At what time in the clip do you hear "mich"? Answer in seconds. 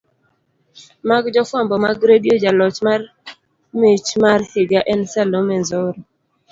3.79-4.09